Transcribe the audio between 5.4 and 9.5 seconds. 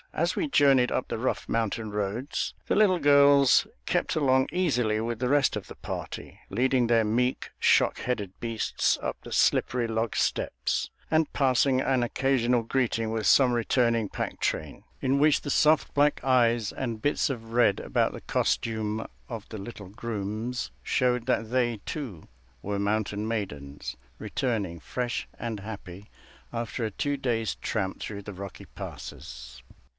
of the party; leading their meek, shock headed beasts up the